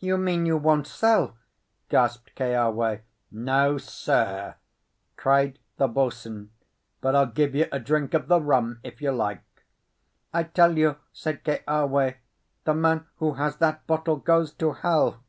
[0.00, 1.36] "You mean you won't sell?"
[1.88, 3.02] gasped Keawe.
[3.30, 4.56] "No, sir!"
[5.16, 6.50] cried the boatswain.
[7.00, 9.64] "But I'll give you a drink of the rum, if you like."
[10.32, 12.14] "I tell you," said Keawe,
[12.64, 15.22] "the man who has that bottle goes to hell."